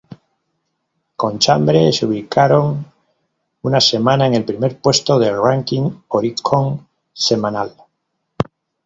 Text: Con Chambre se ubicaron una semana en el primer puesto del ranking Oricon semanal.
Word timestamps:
Con 1.15 1.37
Chambre 1.37 1.91
se 1.91 2.07
ubicaron 2.07 2.91
una 3.61 3.79
semana 3.79 4.25
en 4.25 4.33
el 4.33 4.43
primer 4.43 4.79
puesto 4.79 5.19
del 5.19 5.39
ranking 5.39 5.91
Oricon 6.07 6.87
semanal. 7.13 7.75